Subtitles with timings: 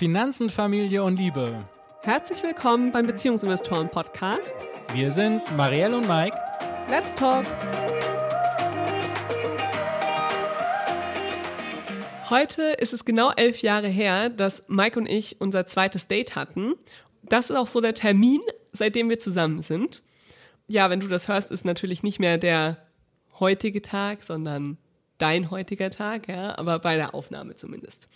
[0.00, 1.62] Finanzen, Familie und Liebe.
[2.04, 4.56] Herzlich willkommen beim Beziehungsinvestoren Podcast.
[4.94, 6.34] Wir sind Marielle und Mike.
[6.88, 7.44] Let's talk!
[12.30, 16.76] Heute ist es genau elf Jahre her, dass Mike und ich unser zweites Date hatten.
[17.22, 18.40] Das ist auch so der Termin,
[18.72, 20.02] seitdem wir zusammen sind.
[20.66, 22.78] Ja, wenn du das hörst, ist natürlich nicht mehr der
[23.38, 24.78] heutige Tag, sondern
[25.18, 28.08] dein heutiger Tag, ja, aber bei der Aufnahme zumindest.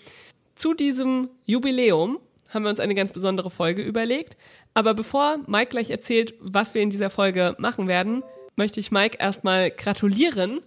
[0.55, 2.19] Zu diesem Jubiläum
[2.51, 4.37] haben wir uns eine ganz besondere Folge überlegt.
[4.73, 8.23] Aber bevor Mike gleich erzählt, was wir in dieser Folge machen werden,
[8.57, 10.61] möchte ich Mike erstmal gratulieren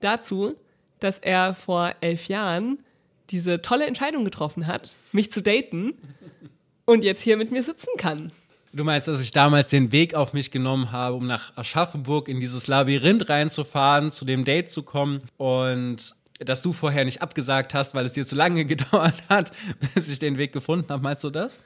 [0.00, 0.54] dazu,
[1.00, 2.78] dass er vor elf Jahren
[3.30, 5.94] diese tolle Entscheidung getroffen hat, mich zu daten
[6.84, 8.32] und jetzt hier mit mir sitzen kann.
[8.72, 12.40] Du meinst, dass ich damals den Weg auf mich genommen habe, um nach Aschaffenburg in
[12.40, 17.94] dieses Labyrinth reinzufahren, zu dem Date zu kommen und dass du vorher nicht abgesagt hast,
[17.94, 19.52] weil es dir zu lange gedauert hat,
[19.94, 21.02] bis ich den Weg gefunden habe.
[21.02, 21.62] Meinst du das?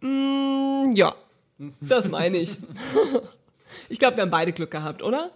[0.00, 1.14] Mm, ja,
[1.80, 2.56] das meine ich.
[3.88, 5.30] ich glaube, wir haben beide Glück gehabt, oder?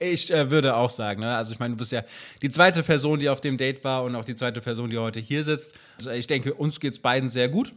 [0.00, 1.36] Ich äh, würde auch sagen, ne?
[1.36, 2.02] also ich meine, du bist ja
[2.42, 5.20] die zweite Person, die auf dem Date war und auch die zweite Person, die heute
[5.20, 5.74] hier sitzt.
[5.96, 7.72] Also ich denke, uns geht es beiden sehr gut.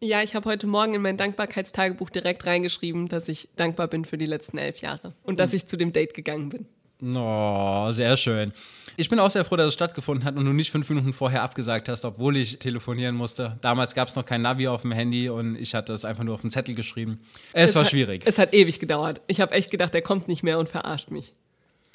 [0.00, 4.16] Ja, ich habe heute Morgen in mein Dankbarkeitstagebuch direkt reingeschrieben, dass ich dankbar bin für
[4.16, 6.66] die letzten elf Jahre und dass ich zu dem Date gegangen bin.
[7.02, 8.50] Oh, sehr schön.
[8.96, 11.42] Ich bin auch sehr froh, dass es stattgefunden hat und du nicht fünf Minuten vorher
[11.42, 13.56] abgesagt hast, obwohl ich telefonieren musste.
[13.60, 16.34] Damals gab es noch kein Navi auf dem Handy und ich hatte es einfach nur
[16.34, 17.20] auf den Zettel geschrieben.
[17.52, 18.22] Es, es war hat, schwierig.
[18.26, 19.20] Es hat ewig gedauert.
[19.28, 21.34] Ich habe echt gedacht, er kommt nicht mehr und verarscht mich.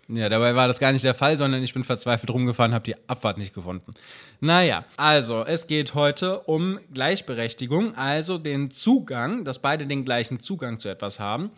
[0.09, 2.95] Ja, dabei war das gar nicht der Fall, sondern ich bin verzweifelt rumgefahren, habe die
[3.07, 3.93] Abfahrt nicht gefunden.
[4.41, 10.79] Naja, also es geht heute um Gleichberechtigung, also den Zugang, dass beide den gleichen Zugang
[10.79, 11.51] zu etwas haben.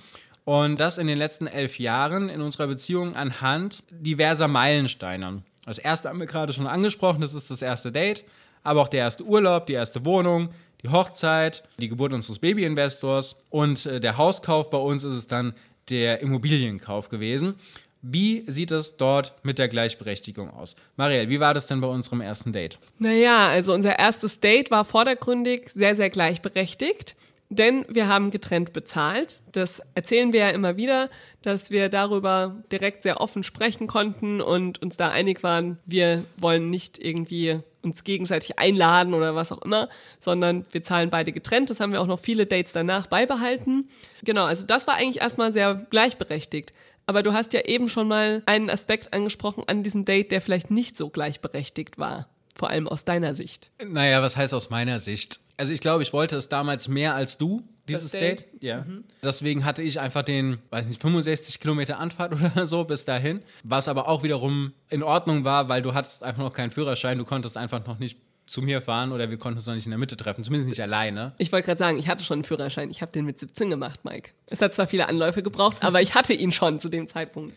[0.45, 5.41] Und das in den letzten elf Jahren in unserer Beziehung anhand diverser Meilensteine.
[5.65, 8.23] Das erste haben wir gerade schon angesprochen, das ist das erste Date,
[8.63, 10.49] aber auch der erste Urlaub, die erste Wohnung,
[10.83, 14.69] die Hochzeit, die Geburt unseres Babyinvestors und äh, der Hauskauf.
[14.69, 15.53] Bei uns ist es dann
[15.89, 17.55] der Immobilienkauf gewesen.
[18.03, 20.75] Wie sieht es dort mit der Gleichberechtigung aus?
[20.95, 22.77] Marielle, wie war das denn bei unserem ersten Date?
[22.99, 27.15] Naja, also unser erstes Date war vordergründig sehr, sehr gleichberechtigt.
[27.57, 29.39] Denn wir haben getrennt bezahlt.
[29.53, 31.09] Das erzählen wir ja immer wieder,
[31.41, 36.69] dass wir darüber direkt sehr offen sprechen konnten und uns da einig waren, wir wollen
[36.69, 39.89] nicht irgendwie uns gegenseitig einladen oder was auch immer,
[40.19, 41.69] sondern wir zahlen beide getrennt.
[41.69, 43.87] Das haben wir auch noch viele Dates danach beibehalten.
[44.23, 46.73] Genau, also das war eigentlich erstmal sehr gleichberechtigt.
[47.05, 50.71] Aber du hast ja eben schon mal einen Aspekt angesprochen an diesem Date, der vielleicht
[50.71, 52.27] nicht so gleichberechtigt war.
[52.55, 53.69] Vor allem aus deiner Sicht.
[53.85, 55.39] Naja, was heißt aus meiner Sicht?
[55.57, 58.39] Also ich glaube, ich wollte es damals mehr als du, dieses Date.
[58.39, 58.63] Date?
[58.63, 58.85] Ja.
[59.23, 63.41] Deswegen hatte ich einfach den, weiß nicht, 65 Kilometer Anfahrt oder so bis dahin.
[63.63, 67.25] Was aber auch wiederum in Ordnung war, weil du hattest einfach noch keinen Führerschein, du
[67.25, 69.97] konntest einfach noch nicht zu mir fahren oder wir konnten uns noch nicht in der
[69.97, 71.33] Mitte treffen, zumindest nicht alleine.
[71.39, 72.91] Ich wollte gerade sagen, ich hatte schon einen Führerschein.
[72.91, 74.31] Ich habe den mit 17 gemacht, Mike.
[74.47, 77.55] Es hat zwar viele Anläufe gebraucht, aber ich hatte ihn schon zu dem Zeitpunkt.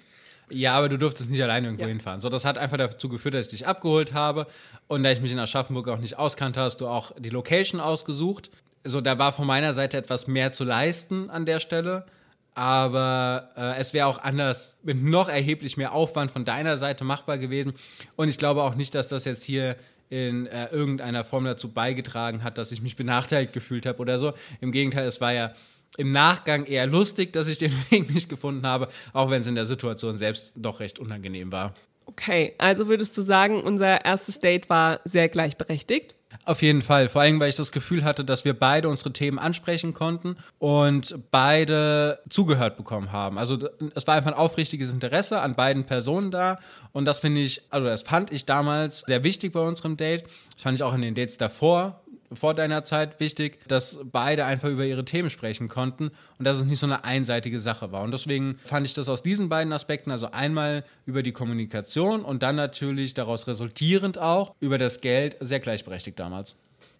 [0.51, 1.89] Ja, aber du durftest nicht alleine irgendwo Ja.
[1.89, 2.21] hinfahren.
[2.21, 4.47] So, das hat einfach dazu geführt, dass ich dich abgeholt habe.
[4.87, 8.51] Und da ich mich in Aschaffenburg auch nicht auskannte, hast du auch die Location ausgesucht.
[8.85, 12.07] So, da war von meiner Seite etwas mehr zu leisten an der Stelle.
[12.55, 17.39] Aber äh, es wäre auch anders, mit noch erheblich mehr Aufwand von deiner Seite machbar
[17.39, 17.73] gewesen.
[18.17, 19.77] Und ich glaube auch nicht, dass das jetzt hier
[20.11, 24.33] in äh, irgendeiner Form dazu beigetragen hat, dass ich mich benachteiligt gefühlt habe oder so.
[24.61, 25.53] Im Gegenteil, es war ja
[25.97, 29.55] im Nachgang eher lustig, dass ich den Weg nicht gefunden habe, auch wenn es in
[29.55, 31.75] der Situation selbst doch recht unangenehm war.
[32.07, 36.15] Okay, also würdest du sagen, unser erstes Date war sehr gleichberechtigt?
[36.45, 39.39] Auf jeden Fall, vor allem, weil ich das Gefühl hatte, dass wir beide unsere Themen
[39.39, 43.39] ansprechen konnten und beide zugehört bekommen haben.
[43.39, 43.59] Also
[43.95, 46.59] es war einfach ein aufrichtiges Interesse an beiden Personen da
[46.93, 50.25] und das finde ich, also das fand ich damals sehr wichtig bei unserem Date.
[50.55, 52.03] Das fand ich auch in den Dates davor,
[52.33, 56.65] vor deiner Zeit wichtig, dass beide einfach über ihre Themen sprechen konnten und dass es
[56.65, 58.03] nicht so eine einseitige Sache war.
[58.03, 62.43] Und deswegen fand ich das aus diesen beiden Aspekten, also einmal über die Kommunikation und
[62.43, 66.57] dann natürlich daraus resultierend auch über das Geld, sehr gleichberechtigt damals.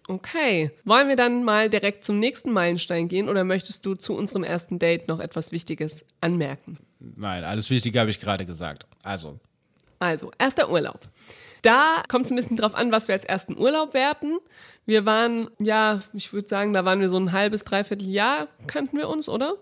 [0.07, 4.43] Okay, wollen wir dann mal direkt zum nächsten Meilenstein gehen oder möchtest du zu unserem
[4.43, 6.79] ersten Date noch etwas Wichtiges anmerken?
[6.99, 8.87] Nein, alles Wichtige habe ich gerade gesagt.
[9.03, 9.39] Also,
[9.99, 11.01] Also, erster Urlaub.
[11.61, 14.37] Da kommt es ein bisschen drauf an, was wir als ersten Urlaub werten.
[14.85, 18.97] Wir waren, ja, ich würde sagen, da waren wir so ein halbes, dreiviertel Jahr, kannten
[18.97, 19.55] wir uns, oder?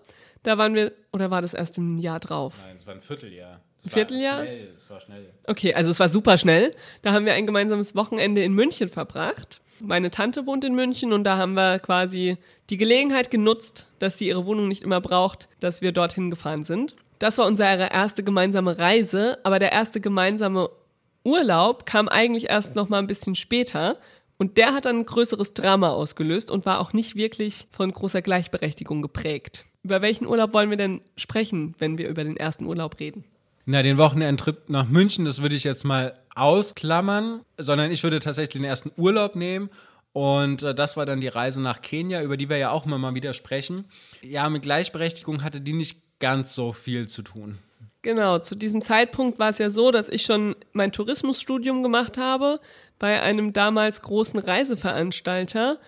[0.44, 2.54] Da waren wir, oder war das erst im Jahr drauf?
[2.64, 3.60] Nein, es war ein Vierteljahr.
[3.84, 4.42] Ein Vierteljahr?
[4.42, 5.32] Schnell, es war schnell.
[5.46, 6.74] Okay, also es war super schnell.
[7.02, 9.60] Da haben wir ein gemeinsames Wochenende in München verbracht.
[9.80, 12.36] Meine Tante wohnt in München und da haben wir quasi
[12.70, 16.96] die Gelegenheit genutzt, dass sie ihre Wohnung nicht immer braucht, dass wir dorthin gefahren sind.
[17.18, 20.70] Das war unsere erste gemeinsame Reise, aber der erste gemeinsame
[21.24, 23.98] Urlaub kam eigentlich erst noch mal ein bisschen später
[24.40, 28.22] Und der hat dann ein größeres Drama ausgelöst und war auch nicht wirklich von großer
[28.22, 29.66] Gleichberechtigung geprägt.
[29.82, 33.24] Über welchen Urlaub wollen wir denn sprechen, wenn wir über den ersten Urlaub reden?
[33.66, 38.60] Na, den Wochenendtrip nach München, das würde ich jetzt mal ausklammern, sondern ich würde tatsächlich
[38.60, 39.70] den ersten Urlaub nehmen.
[40.12, 42.98] Und äh, das war dann die Reise nach Kenia, über die wir ja auch immer
[42.98, 43.84] mal wieder sprechen.
[44.22, 47.58] Ja, mit Gleichberechtigung hatte die nicht ganz so viel zu tun.
[48.02, 52.60] Genau, zu diesem Zeitpunkt war es ja so, dass ich schon mein Tourismusstudium gemacht habe
[52.98, 55.78] bei einem damals großen Reiseveranstalter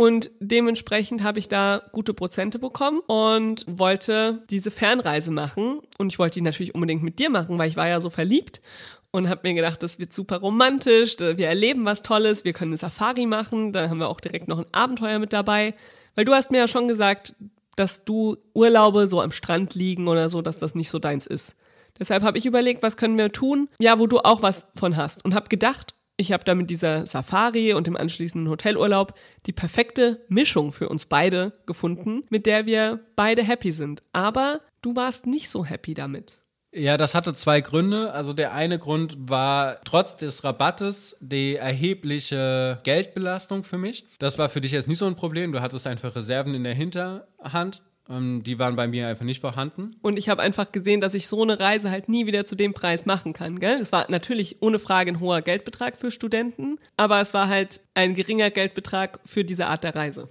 [0.00, 5.80] und dementsprechend habe ich da gute Prozente bekommen und wollte diese Fernreise machen.
[5.98, 8.60] Und ich wollte die natürlich unbedingt mit dir machen, weil ich war ja so verliebt
[9.10, 12.78] und habe mir gedacht, das wird super romantisch, wir erleben was Tolles, wir können eine
[12.78, 15.74] Safari machen, da haben wir auch direkt noch ein Abenteuer mit dabei.
[16.14, 17.34] Weil du hast mir ja schon gesagt,
[17.78, 21.56] dass du Urlaube so am Strand liegen oder so, dass das nicht so deins ist.
[21.98, 25.24] Deshalb habe ich überlegt, was können wir tun, ja, wo du auch was von hast
[25.24, 29.14] und habe gedacht, ich habe da mit dieser Safari und dem anschließenden Hotelurlaub
[29.46, 34.02] die perfekte Mischung für uns beide gefunden, mit der wir beide happy sind.
[34.12, 36.40] Aber du warst nicht so happy damit.
[36.78, 38.12] Ja, das hatte zwei Gründe.
[38.12, 44.06] Also der eine Grund war trotz des Rabattes die erhebliche Geldbelastung für mich.
[44.20, 45.50] Das war für dich jetzt nicht so ein Problem.
[45.50, 47.82] Du hattest einfach Reserven in der Hinterhand.
[48.08, 49.96] Ähm, die waren bei mir einfach nicht vorhanden.
[50.02, 52.74] Und ich habe einfach gesehen, dass ich so eine Reise halt nie wieder zu dem
[52.74, 53.58] Preis machen kann.
[53.58, 53.80] Gell?
[53.80, 58.14] Es war natürlich ohne Frage ein hoher Geldbetrag für Studenten, aber es war halt ein
[58.14, 60.28] geringer Geldbetrag für diese Art der Reise.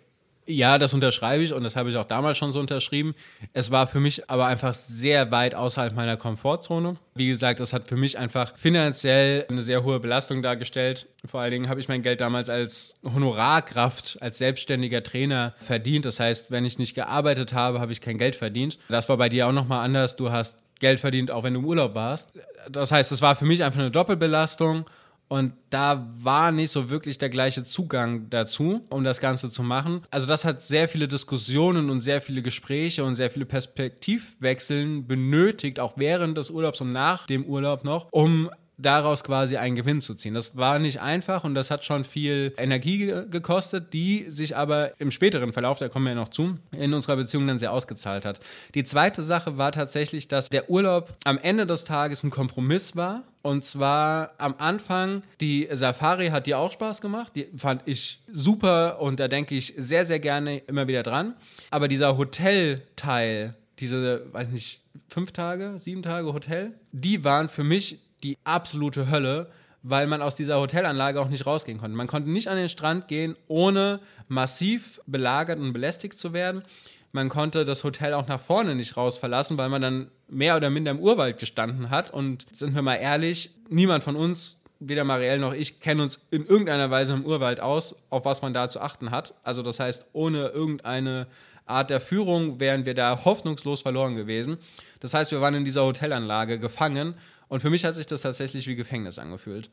[0.50, 3.16] Ja, das unterschreibe ich und das habe ich auch damals schon so unterschrieben.
[3.52, 6.96] Es war für mich aber einfach sehr weit außerhalb meiner Komfortzone.
[7.16, 11.08] Wie gesagt, das hat für mich einfach finanziell eine sehr hohe Belastung dargestellt.
[11.26, 16.06] Vor allen Dingen habe ich mein Geld damals als Honorarkraft, als selbstständiger Trainer verdient.
[16.06, 18.80] Das heißt, wenn ich nicht gearbeitet habe, habe ich kein Geld verdient.
[18.88, 20.16] Das war bei dir auch nochmal anders.
[20.16, 22.30] Du hast Geld verdient, auch wenn du im Urlaub warst.
[22.70, 24.86] Das heißt, es war für mich einfach eine Doppelbelastung.
[25.30, 30.02] Und da war nicht so wirklich der gleiche Zugang dazu, um das Ganze zu machen.
[30.10, 35.80] Also das hat sehr viele Diskussionen und sehr viele Gespräche und sehr viele Perspektivwechseln benötigt,
[35.80, 40.14] auch während des Urlaubs und nach dem Urlaub noch, um daraus quasi einen Gewinn zu
[40.14, 40.34] ziehen.
[40.34, 45.12] Das war nicht einfach und das hat schon viel Energie gekostet, die sich aber im
[45.12, 48.40] späteren Verlauf, da kommen wir ja noch zu, in unserer Beziehung dann sehr ausgezahlt hat.
[48.76, 53.24] Die zweite Sache war tatsächlich, dass der Urlaub am Ende des Tages ein Kompromiss war.
[53.42, 57.32] Und zwar am Anfang, die Safari hat dir auch Spaß gemacht.
[57.36, 61.34] Die fand ich super und da denke ich sehr, sehr gerne immer wieder dran.
[61.72, 68.00] Aber dieser Hotelteil, diese, weiß nicht, fünf Tage, sieben Tage Hotel, die waren für mich
[68.24, 69.50] die absolute Hölle,
[69.84, 71.96] weil man aus dieser Hotelanlage auch nicht rausgehen konnte.
[71.96, 76.64] Man konnte nicht an den Strand gehen, ohne massiv belagert und belästigt zu werden.
[77.12, 80.70] Man konnte das Hotel auch nach vorne nicht raus verlassen, weil man dann mehr oder
[80.70, 82.12] minder im Urwald gestanden hat.
[82.12, 86.46] Und sind wir mal ehrlich, niemand von uns, weder Marielle noch ich, kennen uns in
[86.46, 89.34] irgendeiner Weise im Urwald aus, auf was man da zu achten hat.
[89.44, 91.28] Also das heißt, ohne irgendeine
[91.66, 94.58] Art der Führung wären wir da hoffnungslos verloren gewesen.
[95.00, 97.16] Das heißt, wir waren in dieser Hotelanlage gefangen
[97.50, 99.70] und für mich hat sich das tatsächlich wie Gefängnis angefühlt.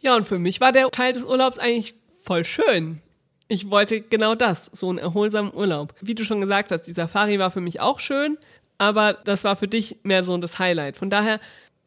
[0.00, 3.02] Ja, und für mich war der Teil des Urlaubs eigentlich voll schön.
[3.48, 5.94] Ich wollte genau das, so einen erholsamen Urlaub.
[6.00, 8.38] Wie du schon gesagt hast, die Safari war für mich auch schön,
[8.76, 10.96] aber das war für dich mehr so das Highlight.
[10.96, 11.40] Von daher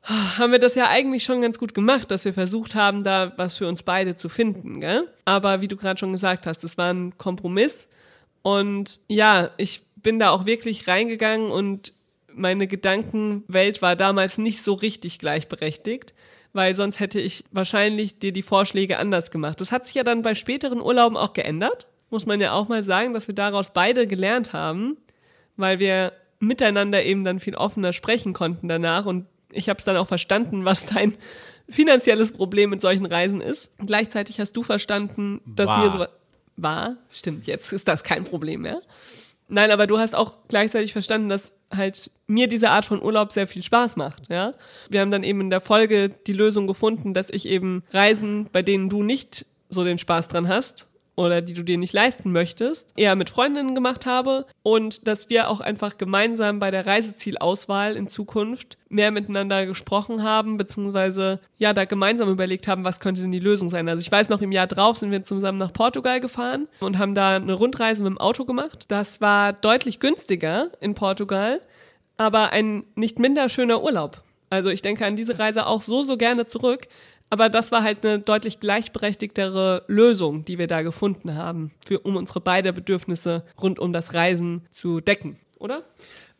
[0.03, 3.57] haben wir das ja eigentlich schon ganz gut gemacht, dass wir versucht haben, da was
[3.57, 4.81] für uns beide zu finden.
[4.81, 5.07] Gell?
[5.25, 7.87] Aber wie du gerade schon gesagt hast, es war ein Kompromiss.
[8.41, 11.93] Und ja, ich bin da auch wirklich reingegangen und
[12.35, 16.13] meine Gedankenwelt war damals nicht so richtig gleichberechtigt,
[16.53, 19.61] weil sonst hätte ich wahrscheinlich dir die Vorschläge anders gemacht.
[19.61, 22.83] Das hat sich ja dann bei späteren Urlauben auch geändert, muss man ja auch mal
[22.83, 24.97] sagen, dass wir daraus beide gelernt haben,
[25.55, 29.97] weil wir miteinander eben dann viel offener sprechen konnten danach und ich habe es dann
[29.97, 31.15] auch verstanden, was dein
[31.69, 33.71] finanzielles Problem mit solchen Reisen ist.
[33.85, 35.83] Gleichzeitig hast du verstanden, dass war.
[35.83, 36.05] mir so
[36.57, 36.97] war.
[37.11, 38.81] Stimmt, jetzt ist das kein Problem mehr.
[39.47, 43.47] Nein, aber du hast auch gleichzeitig verstanden, dass halt mir diese Art von Urlaub sehr
[43.47, 44.53] viel Spaß macht, ja.
[44.89, 48.61] Wir haben dann eben in der Folge die Lösung gefunden, dass ich eben Reisen, bei
[48.61, 52.93] denen du nicht so den Spaß dran hast, oder die du dir nicht leisten möchtest,
[52.95, 58.07] eher mit Freundinnen gemacht habe und dass wir auch einfach gemeinsam bei der Reisezielauswahl in
[58.07, 63.39] Zukunft mehr miteinander gesprochen haben, beziehungsweise ja, da gemeinsam überlegt haben, was könnte denn die
[63.39, 63.87] Lösung sein.
[63.89, 67.15] Also ich weiß noch, im Jahr drauf sind wir zusammen nach Portugal gefahren und haben
[67.15, 68.85] da eine Rundreise mit dem Auto gemacht.
[68.87, 71.59] Das war deutlich günstiger in Portugal,
[72.17, 74.23] aber ein nicht minder schöner Urlaub.
[74.51, 76.87] Also ich denke an diese Reise auch so, so gerne zurück,
[77.31, 82.17] aber das war halt eine deutlich gleichberechtigtere Lösung, die wir da gefunden haben, für, um
[82.17, 85.83] unsere beiden Bedürfnisse rund um das Reisen zu decken, oder?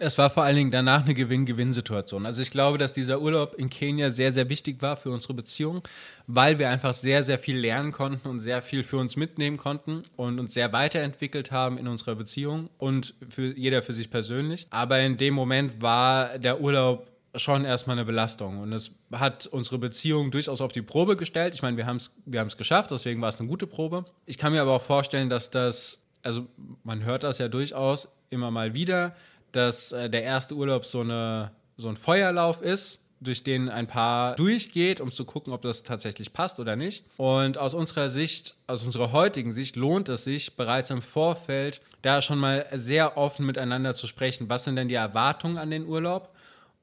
[0.04, 2.26] Es war vor allen Dingen danach eine Gewinn-Gewinn-Situation.
[2.26, 5.84] Also ich glaube, dass dieser Urlaub in Kenia sehr, sehr wichtig war für unsere Beziehung,
[6.26, 10.02] weil wir einfach sehr, sehr viel lernen konnten und sehr viel für uns mitnehmen konnten
[10.18, 14.66] und uns sehr weiterentwickelt haben in unserer Beziehung und für jeder für sich persönlich.
[14.72, 18.60] Aber in dem Moment war der Urlaub schon erstmal eine Belastung.
[18.60, 21.54] Und es hat unsere Beziehung durchaus auf die Probe gestellt.
[21.54, 24.06] Ich meine, wir haben es wir geschafft, deswegen war es eine gute Probe.
[24.26, 26.48] Ich kann mir aber auch vorstellen, dass das, also
[26.84, 29.16] man hört das ja durchaus immer mal wieder,
[29.52, 34.36] dass äh, der erste Urlaub so, eine, so ein Feuerlauf ist, durch den ein Paar
[34.36, 37.06] durchgeht, um zu gucken, ob das tatsächlich passt oder nicht.
[37.18, 42.22] Und aus unserer Sicht, aus unserer heutigen Sicht, lohnt es sich bereits im Vorfeld, da
[42.24, 44.50] schon mal sehr offen miteinander zu sprechen.
[44.50, 46.34] Was sind denn die Erwartungen an den Urlaub?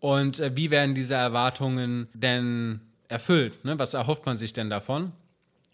[0.01, 3.65] Und äh, wie werden diese Erwartungen denn erfüllt?
[3.65, 3.79] Ne?
[3.79, 5.13] Was erhofft man sich denn davon?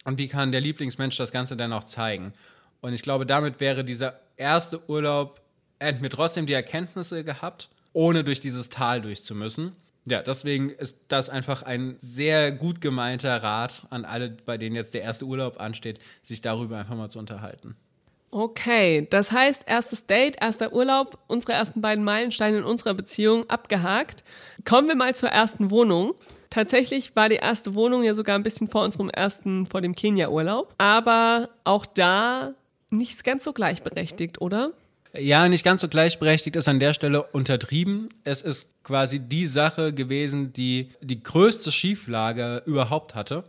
[0.04, 2.32] Und wie kann der Lieblingsmensch das Ganze dann auch zeigen?
[2.80, 5.40] Und ich glaube, damit wäre dieser erste Urlaub
[5.80, 9.72] hätten wir trotzdem die Erkenntnisse gehabt, ohne durch dieses Tal durchzumüssen.
[10.06, 14.92] Ja, deswegen ist das einfach ein sehr gut gemeinter Rat an alle, bei denen jetzt
[14.92, 17.74] der erste Urlaub ansteht, sich darüber einfach mal zu unterhalten.
[18.34, 24.24] Okay, das heißt, erstes Date, erster Urlaub, unsere ersten beiden Meilensteine in unserer Beziehung abgehakt.
[24.64, 26.14] Kommen wir mal zur ersten Wohnung.
[26.50, 30.74] Tatsächlich war die erste Wohnung ja sogar ein bisschen vor unserem ersten, vor dem Kenia-Urlaub.
[30.78, 32.54] Aber auch da
[32.90, 34.72] nicht ganz so gleichberechtigt, oder?
[35.16, 38.08] Ja, nicht ganz so gleichberechtigt ist an der Stelle untertrieben.
[38.24, 43.44] Es ist quasi die Sache gewesen, die die größte Schieflage überhaupt hatte.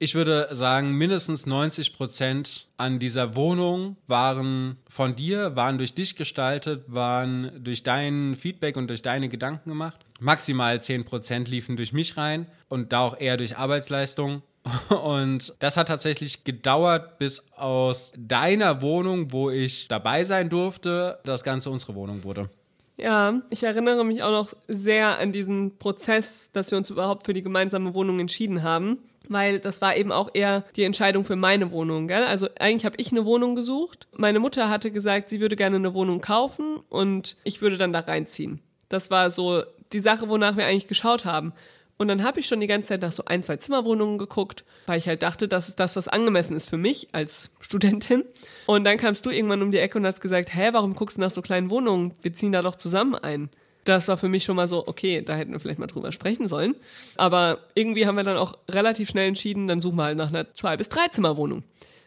[0.00, 6.16] Ich würde sagen, mindestens 90 Prozent an dieser Wohnung waren von dir, waren durch dich
[6.16, 10.00] gestaltet, waren durch dein Feedback und durch deine Gedanken gemacht.
[10.20, 14.42] Maximal 10 Prozent liefen durch mich rein und da auch eher durch Arbeitsleistung.
[15.02, 21.44] Und das hat tatsächlich gedauert, bis aus deiner Wohnung, wo ich dabei sein durfte, das
[21.44, 22.48] Ganze unsere Wohnung wurde.
[22.96, 27.34] Ja, ich erinnere mich auch noch sehr an diesen Prozess, dass wir uns überhaupt für
[27.34, 28.98] die gemeinsame Wohnung entschieden haben.
[29.28, 32.24] Weil das war eben auch eher die Entscheidung für meine Wohnung, gell?
[32.24, 34.06] Also eigentlich habe ich eine Wohnung gesucht.
[34.12, 38.00] Meine Mutter hatte gesagt, sie würde gerne eine Wohnung kaufen und ich würde dann da
[38.00, 38.60] reinziehen.
[38.88, 39.62] Das war so
[39.92, 41.52] die Sache, wonach wir eigentlich geschaut haben.
[41.96, 44.98] Und dann habe ich schon die ganze Zeit nach so ein, zwei Zimmerwohnungen geguckt, weil
[44.98, 48.24] ich halt dachte, das ist das, was angemessen ist für mich als Studentin.
[48.66, 51.20] Und dann kamst du irgendwann um die Ecke und hast gesagt, hä, warum guckst du
[51.20, 52.12] nach so kleinen Wohnungen?
[52.20, 53.48] Wir ziehen da doch zusammen ein.
[53.84, 56.48] Das war für mich schon mal so, okay, da hätten wir vielleicht mal drüber sprechen
[56.48, 56.74] sollen.
[57.16, 60.52] Aber irgendwie haben wir dann auch relativ schnell entschieden, dann suchen wir halt nach einer
[60.54, 61.62] Zwei- bis Dreizimmerwohnung.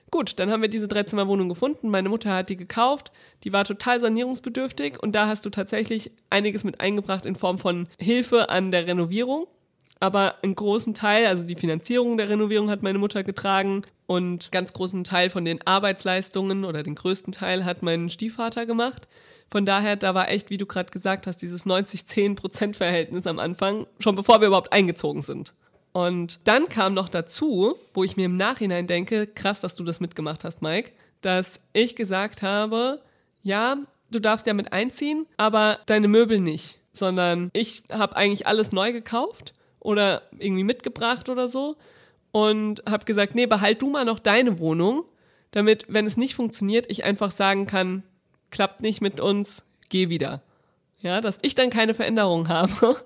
[0.10, 1.90] Gut, dann haben wir diese Dreizimmerwohnung gefunden.
[1.90, 3.12] Meine Mutter hat die gekauft.
[3.44, 7.88] Die war total sanierungsbedürftig und da hast du tatsächlich einiges mit eingebracht in Form von
[8.00, 9.48] Hilfe an der Renovierung
[10.00, 14.74] aber einen großen Teil, also die Finanzierung der Renovierung hat meine Mutter getragen und ganz
[14.74, 19.08] großen Teil von den Arbeitsleistungen oder den größten Teil hat mein Stiefvater gemacht.
[19.50, 24.16] Von daher, da war echt, wie du gerade gesagt hast, dieses 90-10-Prozent-Verhältnis am Anfang, schon
[24.16, 25.54] bevor wir überhaupt eingezogen sind.
[25.94, 30.00] Und dann kam noch dazu, wo ich mir im Nachhinein denke, krass, dass du das
[30.00, 33.02] mitgemacht hast, Mike, dass ich gesagt habe,
[33.42, 33.78] ja,
[34.12, 38.94] du darfst ja mit einziehen, aber deine Möbel nicht, sondern ich habe eigentlich alles neu
[38.94, 39.54] gekauft
[39.88, 41.78] oder irgendwie mitgebracht oder so
[42.34, 45.06] und habe gesagt, nee, behalt du mal noch deine Wohnung,
[45.52, 48.04] damit, wenn es nicht funktioniert, ich einfach sagen kann,
[48.52, 50.44] klappt nicht mit uns, geh wieder.
[51.00, 52.98] Ja, dass ich dann keine Veränderung habe,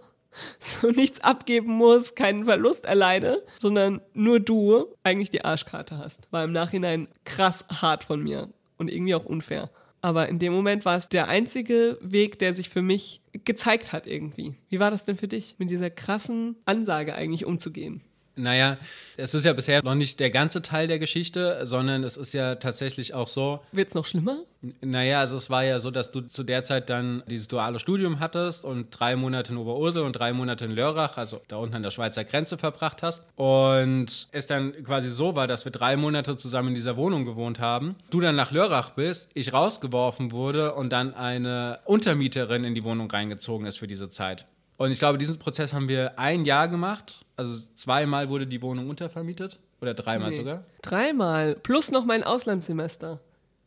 [0.59, 6.31] so nichts abgeben muss, keinen Verlust erleide, sondern nur du eigentlich die Arschkarte hast.
[6.31, 9.69] War im Nachhinein krass hart von mir und irgendwie auch unfair.
[10.01, 14.07] Aber in dem Moment war es der einzige Weg, der sich für mich gezeigt hat
[14.07, 14.55] irgendwie.
[14.69, 18.01] Wie war das denn für dich, mit dieser krassen Ansage eigentlich umzugehen?
[18.35, 18.77] Naja,
[19.17, 22.55] es ist ja bisher noch nicht der ganze Teil der Geschichte, sondern es ist ja
[22.55, 23.59] tatsächlich auch so.
[23.71, 24.43] Wird es noch schlimmer?
[24.81, 28.19] Naja, also es war ja so, dass du zu der Zeit dann dieses duale Studium
[28.19, 31.83] hattest und drei Monate in Oberursel und drei Monate in Lörrach, also da unten an
[31.83, 33.23] der Schweizer Grenze verbracht hast.
[33.35, 37.59] Und es dann quasi so war, dass wir drei Monate zusammen in dieser Wohnung gewohnt
[37.59, 37.95] haben.
[38.11, 43.09] Du dann nach Lörrach bist, ich rausgeworfen wurde und dann eine Untermieterin in die Wohnung
[43.09, 44.45] reingezogen ist für diese Zeit.
[44.81, 47.23] Und ich glaube, diesen Prozess haben wir ein Jahr gemacht.
[47.35, 49.59] Also zweimal wurde die Wohnung untervermietet.
[49.79, 50.37] Oder dreimal nee.
[50.37, 50.63] sogar.
[50.81, 51.53] Dreimal.
[51.53, 53.19] Plus noch mein Auslandssemester.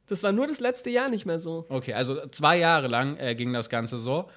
[0.09, 1.67] Das war nur das letzte Jahr nicht mehr so.
[1.69, 4.29] Okay, also zwei Jahre lang äh, ging das Ganze so.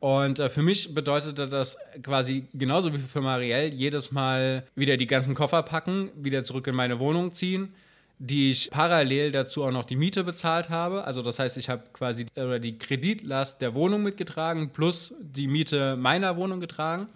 [0.00, 5.06] Und äh, für mich bedeutete das quasi genauso wie für Marielle jedes Mal wieder die
[5.06, 7.72] ganzen Koffer packen, wieder zurück in meine Wohnung ziehen,
[8.18, 11.04] die ich parallel dazu auch noch die Miete bezahlt habe.
[11.04, 15.96] Also das heißt, ich habe quasi oder die Kreditlast der Wohnung mitgetragen plus die Miete
[15.96, 17.08] meiner Wohnung getragen.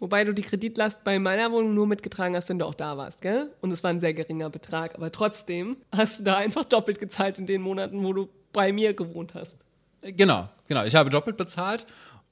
[0.00, 3.20] Wobei du die Kreditlast bei meiner Wohnung nur mitgetragen hast, wenn du auch da warst,
[3.20, 3.50] gell?
[3.60, 4.94] Und es war ein sehr geringer Betrag.
[4.94, 8.94] Aber trotzdem hast du da einfach doppelt gezahlt in den Monaten, wo du bei mir
[8.94, 9.58] gewohnt hast.
[10.02, 10.84] Genau, genau.
[10.84, 11.84] Ich habe doppelt bezahlt.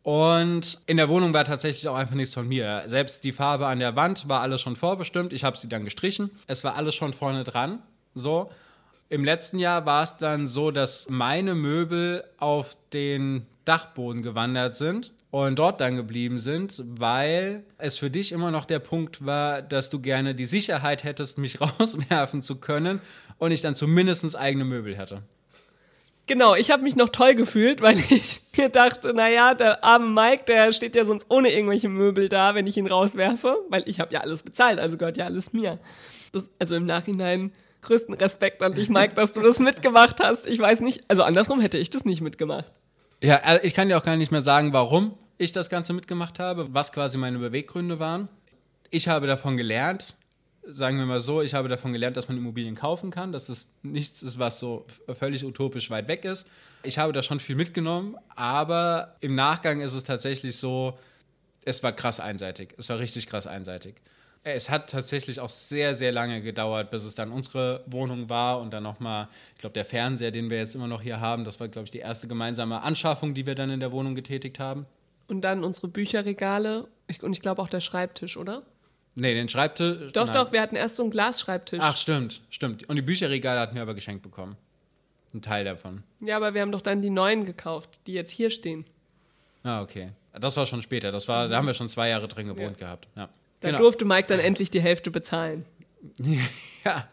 [0.04, 2.84] Und in der Wohnung war tatsächlich auch einfach nichts von mir.
[2.86, 5.32] Selbst die Farbe an der Wand war alles schon vorbestimmt.
[5.32, 6.30] Ich habe sie dann gestrichen.
[6.46, 7.82] Es war alles schon vorne dran.
[8.16, 8.50] So.
[9.08, 15.12] Im letzten Jahr war es dann so, dass meine Möbel auf den Dachboden gewandert sind
[15.30, 19.90] und dort dann geblieben sind, weil es für dich immer noch der Punkt war, dass
[19.90, 23.00] du gerne die Sicherheit hättest, mich rauswerfen zu können
[23.38, 25.22] und ich dann zumindest eigene Möbel hätte.
[26.26, 30.44] Genau, ich habe mich noch toll gefühlt, weil ich mir dachte, naja, der arme Mike,
[30.48, 34.12] der steht ja sonst ohne irgendwelche Möbel da, wenn ich ihn rauswerfe, weil ich habe
[34.12, 35.78] ja alles bezahlt, also gehört ja alles mir.
[36.32, 37.52] Das, also im Nachhinein
[37.86, 40.46] größten Respekt an dich, Mike, dass du das mitgemacht hast.
[40.46, 42.72] Ich weiß nicht, also andersrum hätte ich das nicht mitgemacht.
[43.22, 46.38] Ja, also ich kann dir auch gar nicht mehr sagen, warum ich das Ganze mitgemacht
[46.38, 48.28] habe, was quasi meine Beweggründe waren.
[48.90, 50.14] Ich habe davon gelernt,
[50.64, 53.68] sagen wir mal so, ich habe davon gelernt, dass man Immobilien kaufen kann, dass es
[53.82, 54.86] nichts ist, was so
[55.18, 56.46] völlig utopisch weit weg ist.
[56.82, 60.98] Ich habe da schon viel mitgenommen, aber im Nachgang ist es tatsächlich so,
[61.64, 62.74] es war krass einseitig.
[62.78, 63.96] Es war richtig krass einseitig.
[64.48, 68.70] Es hat tatsächlich auch sehr, sehr lange gedauert, bis es dann unsere Wohnung war und
[68.72, 71.66] dann nochmal, ich glaube, der Fernseher, den wir jetzt immer noch hier haben, das war,
[71.66, 74.86] glaube ich, die erste gemeinsame Anschaffung, die wir dann in der Wohnung getätigt haben.
[75.26, 76.86] Und dann unsere Bücherregale
[77.22, 78.62] und ich glaube auch der Schreibtisch, oder?
[79.16, 80.12] Nee, den Schreibtisch.
[80.12, 80.34] Doch, nein.
[80.34, 81.80] doch, wir hatten erst so einen Glasschreibtisch.
[81.82, 82.88] Ach, stimmt, stimmt.
[82.88, 84.56] Und die Bücherregale hatten wir aber geschenkt bekommen.
[85.34, 86.04] Ein Teil davon.
[86.20, 88.86] Ja, aber wir haben doch dann die neuen gekauft, die jetzt hier stehen.
[89.64, 90.10] Ah, okay.
[90.38, 91.10] Das war schon später.
[91.10, 92.86] Das war, da haben wir schon zwei Jahre drin gewohnt ja.
[92.86, 93.08] gehabt.
[93.16, 93.28] Ja.
[93.60, 93.80] Da genau.
[93.80, 95.64] durfte Mike dann endlich die Hälfte bezahlen.
[96.84, 97.08] ja,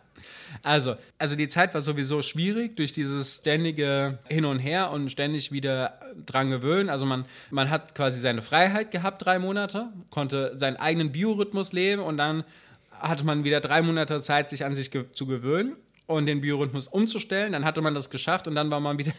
[0.62, 5.52] also, also die Zeit war sowieso schwierig durch dieses ständige Hin und Her und ständig
[5.52, 6.90] wieder dran gewöhnen.
[6.90, 12.02] Also man, man hat quasi seine Freiheit gehabt, drei Monate, konnte seinen eigenen Biorhythmus leben
[12.02, 12.44] und dann
[12.92, 16.88] hatte man wieder drei Monate Zeit, sich an sich ge zu gewöhnen und den Biorhythmus
[16.88, 17.54] umzustellen.
[17.54, 19.14] Dann hatte man das geschafft und dann war man wieder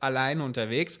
[0.00, 0.98] alleine unterwegs.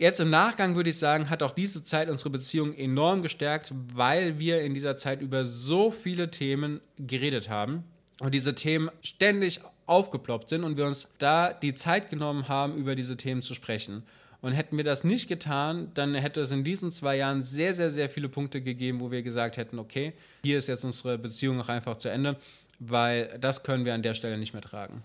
[0.00, 4.38] Jetzt im Nachgang würde ich sagen, hat auch diese Zeit unsere Beziehung enorm gestärkt, weil
[4.38, 7.84] wir in dieser Zeit über so viele Themen geredet haben
[8.18, 12.94] und diese Themen ständig aufgeploppt sind und wir uns da die Zeit genommen haben, über
[12.94, 14.02] diese Themen zu sprechen.
[14.40, 17.90] Und hätten wir das nicht getan, dann hätte es in diesen zwei Jahren sehr, sehr,
[17.90, 21.68] sehr viele Punkte gegeben, wo wir gesagt hätten, okay, hier ist jetzt unsere Beziehung auch
[21.68, 22.38] einfach zu Ende,
[22.78, 25.02] weil das können wir an der Stelle nicht mehr tragen.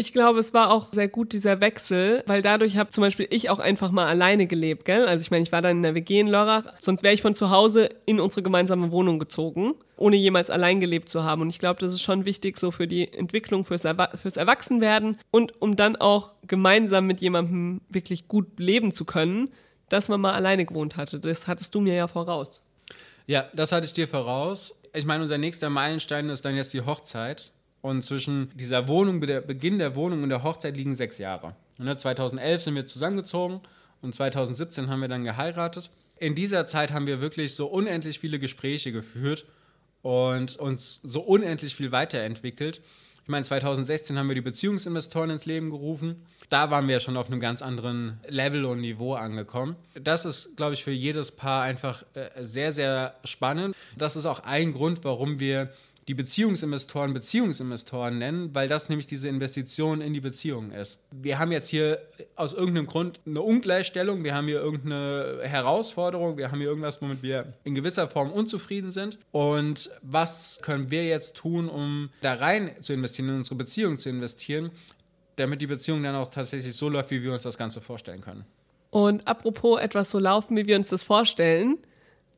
[0.00, 3.50] Ich glaube, es war auch sehr gut, dieser Wechsel, weil dadurch habe zum Beispiel ich
[3.50, 5.04] auch einfach mal alleine gelebt, gell?
[5.04, 7.34] Also ich meine, ich war dann in der WG in Lörrach, sonst wäre ich von
[7.34, 11.42] zu Hause in unsere gemeinsame Wohnung gezogen, ohne jemals allein gelebt zu haben.
[11.42, 15.18] Und ich glaube, das ist schon wichtig so für die Entwicklung, fürs, Erwa fürs Erwachsenwerden
[15.30, 19.50] und um dann auch gemeinsam mit jemandem wirklich gut leben zu können,
[19.90, 21.20] dass man mal alleine gewohnt hatte.
[21.20, 22.62] Das hattest du mir ja voraus.
[23.26, 24.74] Ja, das hatte ich dir voraus.
[24.94, 27.52] Ich meine, unser nächster Meilenstein ist dann jetzt die Hochzeit.
[27.82, 31.54] Und zwischen dieser Wohnung, der Beginn der Wohnung und der Hochzeit liegen sechs Jahre.
[31.78, 33.60] Und 2011 sind wir zusammengezogen
[34.02, 35.90] und 2017 haben wir dann geheiratet.
[36.16, 39.46] In dieser Zeit haben wir wirklich so unendlich viele Gespräche geführt
[40.02, 42.82] und uns so unendlich viel weiterentwickelt.
[43.22, 46.16] Ich meine, 2016 haben wir die Beziehungsinvestoren ins Leben gerufen.
[46.48, 49.76] Da waren wir schon auf einem ganz anderen Level und Niveau angekommen.
[49.94, 53.76] Das ist, glaube ich, für jedes Paar einfach äh, sehr, sehr spannend.
[53.96, 55.70] Das ist auch ein Grund, warum wir
[56.10, 60.98] die Beziehungsinvestoren Beziehungsinvestoren nennen, weil das nämlich diese Investition in die Beziehung ist.
[61.12, 62.00] Wir haben jetzt hier
[62.34, 67.22] aus irgendeinem Grund eine Ungleichstellung, wir haben hier irgendeine Herausforderung, wir haben hier irgendwas, womit
[67.22, 69.20] wir in gewisser Form unzufrieden sind.
[69.30, 74.08] Und was können wir jetzt tun, um da rein zu investieren, in unsere Beziehung zu
[74.08, 74.72] investieren,
[75.36, 78.44] damit die Beziehung dann auch tatsächlich so läuft, wie wir uns das Ganze vorstellen können.
[78.90, 81.78] Und apropos etwas so laufen, wie wir uns das vorstellen,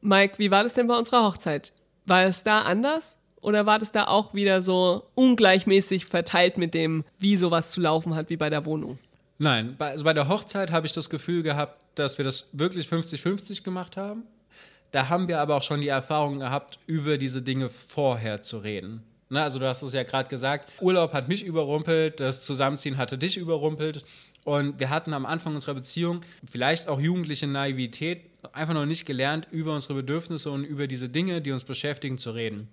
[0.02, 1.72] Mike, wie war das denn bei unserer Hochzeit?
[2.04, 3.16] War es da anders?
[3.42, 8.14] Oder war das da auch wieder so ungleichmäßig verteilt mit dem, wie sowas zu laufen
[8.14, 8.98] hat, wie bei der Wohnung?
[9.38, 12.87] Nein, bei, also bei der Hochzeit habe ich das Gefühl gehabt, dass wir das wirklich
[12.87, 14.22] 50-50 gemacht haben.
[14.92, 19.02] Da haben wir aber auch schon die Erfahrung gehabt, über diese Dinge vorher zu reden.
[19.31, 23.18] Ne, also du hast es ja gerade gesagt, Urlaub hat mich überrumpelt, das Zusammenziehen hatte
[23.18, 24.05] dich überrumpelt.
[24.44, 29.48] Und wir hatten am Anfang unserer Beziehung vielleicht auch jugendliche Naivität, einfach noch nicht gelernt,
[29.50, 32.68] über unsere Bedürfnisse und über diese Dinge, die uns beschäftigen, zu reden.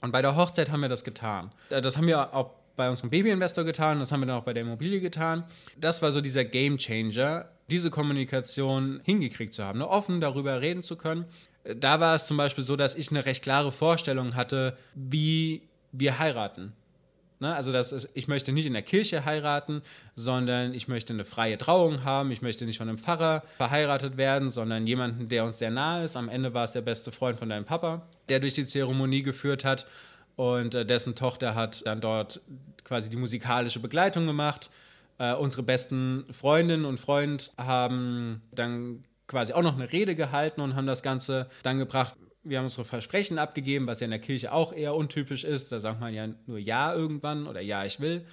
[0.00, 1.50] Und bei der Hochzeit haben wir das getan.
[1.70, 4.52] Äh, das haben wir auch bei unserem Babyinvestor getan, das haben wir dann auch bei
[4.52, 5.44] der Immobilie getan.
[5.78, 9.88] Das war so dieser Game Changer, diese Kommunikation hingekriegt zu haben, ne?
[9.88, 11.24] offen darüber reden zu können.
[11.64, 15.62] Äh, da war es zum Beispiel so, dass ich eine recht klare Vorstellung hatte, wie
[15.92, 16.74] wir heiraten.
[17.40, 17.54] Ne?
[17.54, 19.82] Also das ist, ich möchte nicht in der Kirche heiraten,
[20.14, 22.30] sondern ich möchte eine freie Trauung haben.
[22.30, 26.16] Ich möchte nicht von einem Pfarrer verheiratet werden, sondern jemanden, der uns sehr nahe ist.
[26.16, 29.64] Am Ende war es der beste Freund von deinem Papa, der durch die Zeremonie geführt
[29.64, 29.86] hat
[30.36, 32.40] und äh, dessen Tochter hat dann dort
[32.84, 34.70] quasi die musikalische Begleitung gemacht.
[35.18, 40.76] Äh, unsere besten Freundinnen und Freund haben dann quasi auch noch eine Rede gehalten und
[40.76, 42.14] haben das Ganze dann gebracht.
[42.48, 45.72] Wir haben unsere Versprechen abgegeben, was ja in der Kirche auch eher untypisch ist.
[45.72, 48.24] Da sagt man ja nur Ja irgendwann oder Ja, ich will.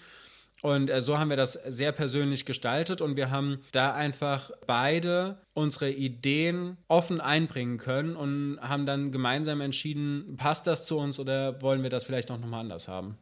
[0.64, 5.38] Und äh, so haben wir das sehr persönlich gestaltet und wir haben da einfach beide
[5.54, 11.62] unsere Ideen offen einbringen können und haben dann gemeinsam entschieden, passt das zu uns oder
[11.62, 13.18] wollen wir das vielleicht noch mal anders haben.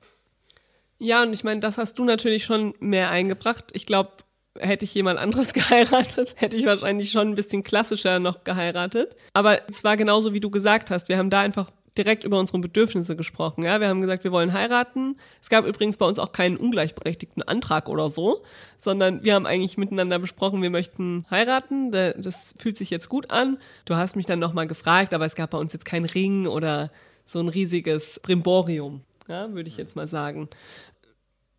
[1.00, 3.72] Ja, und ich meine, das hast du natürlich schon mehr eingebracht.
[3.74, 4.12] Ich glaube,
[4.60, 9.16] hätte ich jemand anderes geheiratet, hätte ich wahrscheinlich schon ein bisschen klassischer noch geheiratet.
[9.34, 11.10] Aber es war genauso, wie du gesagt hast.
[11.10, 13.64] Wir haben da einfach direkt über unsere Bedürfnisse gesprochen.
[13.64, 15.18] Ja, wir haben gesagt, wir wollen heiraten.
[15.42, 18.44] Es gab übrigens bei uns auch keinen ungleichberechtigten Antrag oder so,
[18.78, 21.92] sondern wir haben eigentlich miteinander besprochen, wir möchten heiraten.
[21.92, 23.58] Das fühlt sich jetzt gut an.
[23.86, 26.92] Du hast mich dann nochmal gefragt, aber es gab bei uns jetzt keinen Ring oder
[27.26, 30.50] so ein riesiges Brimborium, ja, würde ich jetzt mal sagen.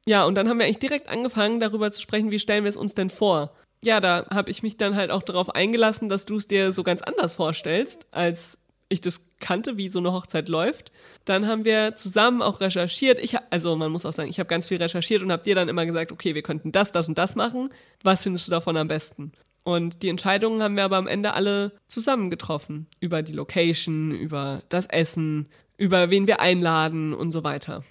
[0.07, 2.77] Ja, und dann haben wir eigentlich direkt angefangen, darüber zu sprechen, wie stellen wir es
[2.77, 3.53] uns denn vor.
[3.85, 6.83] Ja, da habe ich mich dann halt auch darauf eingelassen, dass du es dir so
[6.83, 10.93] ganz anders vorstellst, als ich das kannte, wie so eine Hochzeit läuft.
[11.25, 13.19] Dann haben wir zusammen auch recherchiert.
[13.19, 15.69] Ich, also man muss auch sagen, ich habe ganz viel recherchiert und habe dir dann
[15.69, 17.71] immer gesagt, okay, wir könnten das, das und das machen.
[18.03, 19.33] Was findest du davon am besten?
[19.65, 22.87] Und die Entscheidungen haben wir aber am Ende alle zusammen getroffen.
[23.01, 27.85] Über die Location, über das Essen, über wen wir einladen und so weiter.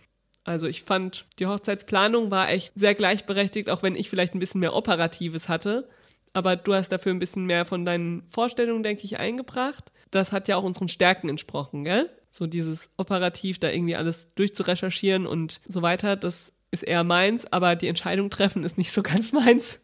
[0.43, 4.61] Also ich fand, die Hochzeitsplanung war echt sehr gleichberechtigt, auch wenn ich vielleicht ein bisschen
[4.61, 5.87] mehr Operatives hatte.
[6.33, 10.47] Aber du hast dafür ein bisschen mehr von deinen Vorstellungen, denke ich, eingebracht das hat
[10.47, 12.09] ja auch unseren Stärken entsprochen, gell?
[12.31, 17.75] So dieses operativ da irgendwie alles durchzurecherchieren und so weiter, das ist eher meins, aber
[17.75, 19.79] die Entscheidung treffen ist nicht so ganz meins.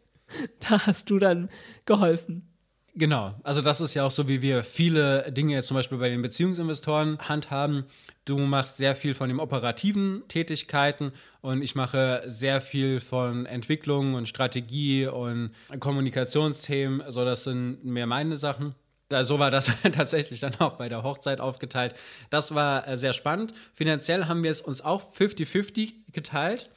[0.60, 1.48] Da hast du dann
[1.86, 2.47] geholfen.
[2.94, 6.08] Genau, also das ist ja auch so, wie wir viele Dinge jetzt zum Beispiel bei
[6.08, 7.84] den Beziehungsinvestoren handhaben.
[8.24, 14.14] Du machst sehr viel von den operativen Tätigkeiten und ich mache sehr viel von Entwicklung
[14.14, 17.10] und Strategie und Kommunikationsthemen.
[17.10, 18.74] So, das sind mehr meine Sachen
[19.22, 21.94] so war das tatsächlich dann auch bei der Hochzeit aufgeteilt.
[22.30, 23.54] Das war äh, sehr spannend.
[23.72, 26.70] Finanziell haben wir es uns auch 50-50 geteilt.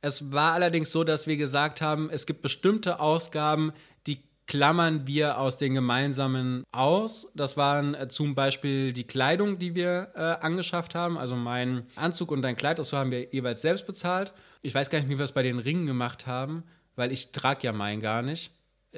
[0.00, 3.72] Es war allerdings so, dass wir gesagt haben, es gibt bestimmte Ausgaben,
[4.46, 7.30] klammern wir aus den gemeinsamen aus.
[7.34, 11.16] Das waren äh, zum Beispiel die Kleidung, die wir äh, angeschafft haben.
[11.18, 14.32] Also mein Anzug und dein Kleid, das haben wir jeweils selbst bezahlt.
[14.62, 16.64] Ich weiß gar nicht, wie wir es bei den Ringen gemacht haben,
[16.96, 18.50] weil ich trage ja meinen gar nicht.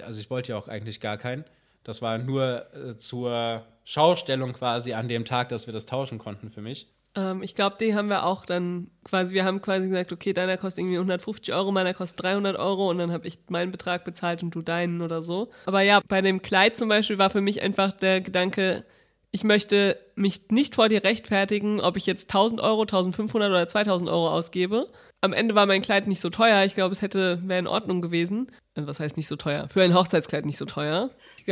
[0.02, 1.44] Also ich wollte ja auch eigentlich gar keinen.
[1.84, 6.50] Das war nur äh, zur Schaustellung quasi an dem Tag, dass wir das tauschen konnten
[6.50, 6.88] für mich.
[7.16, 10.56] Ähm, ich glaube, die haben wir auch dann quasi, wir haben quasi gesagt, okay, deiner
[10.56, 14.42] kostet irgendwie 150 Euro, meiner kostet 300 Euro und dann habe ich meinen Betrag bezahlt
[14.42, 15.48] und du deinen oder so.
[15.64, 18.84] Aber ja, bei dem Kleid zum Beispiel war für mich einfach der Gedanke,
[19.32, 24.08] ich möchte mich nicht vor dir rechtfertigen, ob ich jetzt 1000 Euro, 1500 oder 2000
[24.08, 24.88] Euro ausgebe.
[25.20, 26.64] Am Ende war mein Kleid nicht so teuer.
[26.64, 28.50] Ich glaube, es hätte, wäre in Ordnung gewesen.
[28.74, 29.68] Also, was heißt nicht so teuer?
[29.68, 31.10] Für ein Hochzeitskleid nicht so teuer.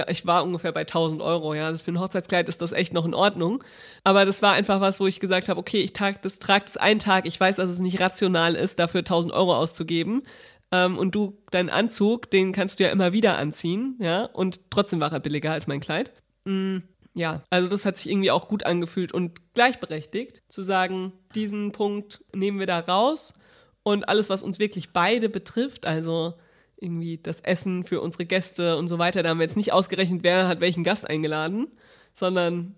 [0.09, 1.70] Ich war ungefähr bei 1000 Euro, ja.
[1.70, 3.62] Das für ein Hochzeitskleid ist das echt noch in Ordnung.
[4.02, 6.76] Aber das war einfach was, wo ich gesagt habe, okay, ich trage das, trag das
[6.76, 7.26] einen Tag.
[7.26, 10.22] Ich weiß, dass es nicht rational ist, dafür 1000 Euro auszugeben.
[10.72, 14.24] Ähm, und du, deinen Anzug, den kannst du ja immer wieder anziehen, ja.
[14.24, 16.12] Und trotzdem war er billiger als mein Kleid.
[16.44, 16.83] Mhm
[17.14, 22.24] ja, also das hat sich irgendwie auch gut angefühlt und gleichberechtigt zu sagen, diesen Punkt
[22.35, 23.35] nehmen wir da raus
[23.85, 26.35] und alles, was uns wirklich beide betrifft, also
[26.77, 30.23] irgendwie das Essen für unsere Gäste und so weiter, da haben wir jetzt nicht ausgerechnet,
[30.23, 31.69] wer hat welchen Gast eingeladen,
[32.13, 32.75] sondern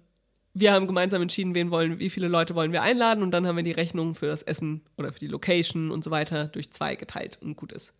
[0.54, 3.56] wir haben gemeinsam entschieden, wen wollen, wie viele Leute wollen wir einladen und dann haben
[3.56, 6.96] wir die Rechnung für das Essen oder für die Location und so weiter durch zwei
[6.96, 7.94] geteilt und gut ist.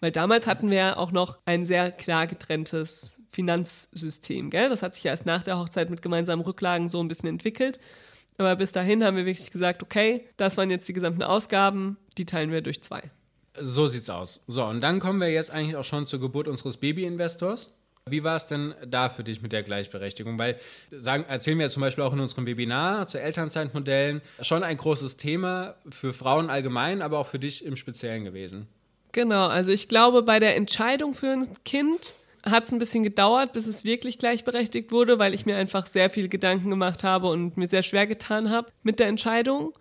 [0.00, 4.50] Weil damals hatten wir auch noch ein sehr klar getrenntes Finanzsystem.
[4.50, 4.68] Gell?
[4.68, 7.78] Das hat sich ja erst nach der Hochzeit mit gemeinsamen Rücklagen so ein bisschen entwickelt.
[8.36, 12.26] Aber bis dahin haben wir wirklich gesagt, okay, das waren jetzt die gesamten Ausgaben, die
[12.26, 13.10] teilen wir durch zwei.
[13.60, 14.40] So sieht's aus.
[14.46, 17.70] So, und dann kommen wir jetzt eigentlich auch schon zur Geburt unseres Baby-Investors.
[18.06, 20.38] Wie war es denn da für dich mit der Gleichberechtigung?
[20.38, 20.58] Weil,
[20.90, 25.76] sagen, erzählen wir zum Beispiel auch in unserem Webinar zu Elternzeitmodellen, schon ein großes Thema
[25.90, 28.66] für Frauen allgemein, aber auch für dich im Speziellen gewesen.
[29.12, 33.52] Genau, also ich glaube, bei der Entscheidung für ein Kind hat es ein bisschen gedauert,
[33.52, 37.56] bis es wirklich gleichberechtigt wurde, weil ich mir einfach sehr viel Gedanken gemacht habe und
[37.56, 39.74] mir sehr schwer getan habe mit der Entscheidung.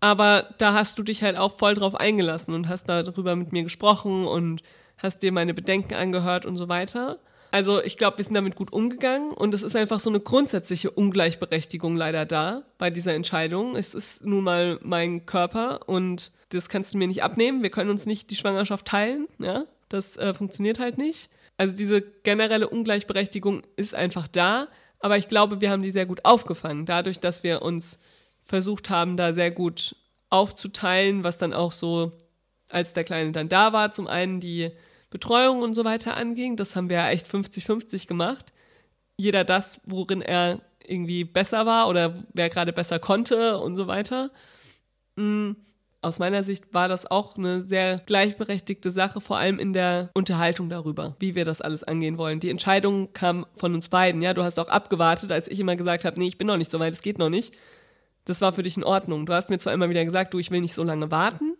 [0.00, 3.62] Aber da hast du dich halt auch voll drauf eingelassen und hast darüber mit mir
[3.62, 4.62] gesprochen und
[4.98, 7.18] hast dir meine Bedenken angehört und so weiter.
[7.50, 10.90] Also ich glaube, wir sind damit gut umgegangen und es ist einfach so eine grundsätzliche
[10.90, 13.76] Ungleichberechtigung leider da bei dieser Entscheidung.
[13.76, 17.62] Es ist nun mal mein Körper und das kannst du mir nicht abnehmen.
[17.62, 19.26] Wir können uns nicht die Schwangerschaft teilen.
[19.38, 19.64] Ja?
[19.88, 21.30] Das äh, funktioniert halt nicht.
[21.56, 24.68] Also diese generelle Ungleichberechtigung ist einfach da,
[25.00, 27.98] aber ich glaube, wir haben die sehr gut aufgefangen, dadurch, dass wir uns
[28.46, 29.94] versucht haben, da sehr gut
[30.30, 32.12] aufzuteilen, was dann auch so,
[32.68, 34.70] als der Kleine dann da war, zum einen die
[35.10, 36.56] Betreuung und so weiter anging.
[36.56, 38.52] Das haben wir ja echt 50-50 gemacht.
[39.18, 44.30] Jeder das, worin er irgendwie besser war oder wer gerade besser konnte und so weiter.
[45.16, 45.56] Mhm
[46.06, 50.68] aus meiner Sicht war das auch eine sehr gleichberechtigte Sache, vor allem in der Unterhaltung
[50.68, 52.38] darüber, wie wir das alles angehen wollen.
[52.38, 54.32] Die Entscheidung kam von uns beiden, ja.
[54.32, 56.78] Du hast auch abgewartet, als ich immer gesagt habe, nee, ich bin noch nicht so
[56.78, 57.54] weit, es geht noch nicht.
[58.26, 59.24] Das war für dich in Ordnung.
[59.24, 61.54] Du hast mir zwar immer wieder gesagt, du, ich will nicht so lange warten.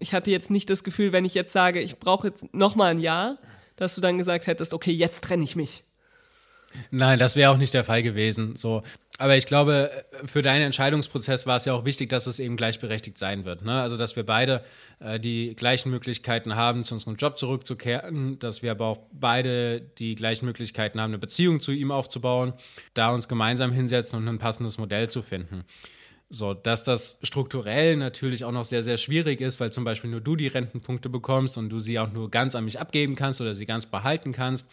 [0.00, 2.90] Ich hatte jetzt nicht das Gefühl, wenn ich jetzt sage, ich brauche jetzt noch mal
[2.90, 3.38] ein Jahr,
[3.76, 5.84] dass du dann gesagt hättest, okay, jetzt trenne ich mich.
[6.90, 8.56] Nein, das wäre auch nicht der Fall gewesen.
[8.56, 8.82] So.
[9.18, 9.90] Aber ich glaube,
[10.26, 13.64] für deinen Entscheidungsprozess war es ja auch wichtig, dass es eben gleichberechtigt sein wird.
[13.64, 13.80] Ne?
[13.80, 14.62] Also, dass wir beide
[15.00, 20.14] äh, die gleichen Möglichkeiten haben, zu unserem Job zurückzukehren, dass wir aber auch beide die
[20.14, 22.52] gleichen Möglichkeiten haben, eine Beziehung zu ihm aufzubauen,
[22.94, 25.64] da uns gemeinsam hinsetzen und ein passendes Modell zu finden.
[26.30, 30.20] So, dass das strukturell natürlich auch noch sehr, sehr schwierig ist, weil zum Beispiel nur
[30.20, 33.54] du die Rentenpunkte bekommst und du sie auch nur ganz an mich abgeben kannst oder
[33.54, 34.66] sie ganz behalten kannst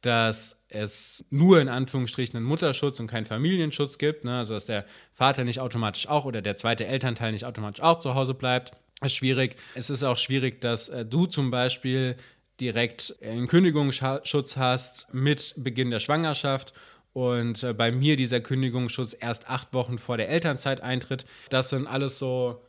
[0.00, 4.38] dass es nur in Anführungsstrichen einen Mutterschutz und keinen Familienschutz gibt, ne?
[4.38, 8.14] also dass der Vater nicht automatisch auch oder der zweite Elternteil nicht automatisch auch zu
[8.14, 8.72] Hause bleibt,
[9.02, 9.56] ist schwierig.
[9.74, 12.16] Es ist auch schwierig, dass äh, du zum Beispiel
[12.60, 16.72] direkt einen Kündigungsschutz hast mit Beginn der Schwangerschaft
[17.12, 21.24] und äh, bei mir dieser Kündigungsschutz erst acht Wochen vor der Elternzeit eintritt.
[21.48, 22.62] Das sind alles so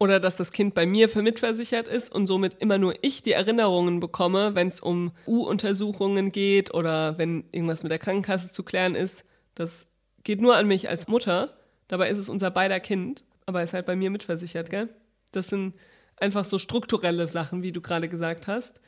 [0.00, 3.32] oder dass das Kind bei mir für mitversichert ist und somit immer nur ich die
[3.32, 8.94] Erinnerungen bekomme, wenn es um U-Untersuchungen geht oder wenn irgendwas mit der Krankenkasse zu klären
[8.94, 9.24] ist.
[9.56, 9.88] Das
[10.22, 11.56] geht nur an mich als Mutter.
[11.88, 14.88] Dabei ist es unser beider Kind, aber ist halt bei mir mitversichert, gell?
[15.32, 15.74] Das sind
[16.16, 18.80] einfach so strukturelle Sachen, wie du gerade gesagt hast,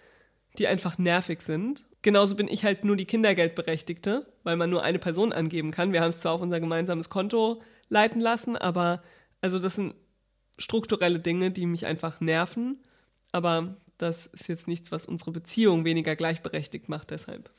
[0.58, 1.84] die einfach nervig sind.
[2.02, 5.92] Genauso bin ich halt nur die Kindergeldberechtigte, weil man nur eine Person angeben kann.
[5.92, 9.02] Wir haben es zwar auf unser gemeinsames Konto leiten lassen, aber
[9.40, 9.94] also das sind
[10.58, 12.82] strukturelle Dinge, die mich einfach nerven.
[13.32, 17.50] Aber das ist jetzt nichts, was unsere Beziehung weniger gleichberechtigt macht, deshalb.